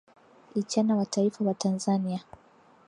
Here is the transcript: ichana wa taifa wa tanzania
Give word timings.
ichana 0.55 0.95
wa 0.95 1.05
taifa 1.05 1.43
wa 1.45 1.53
tanzania 1.53 2.19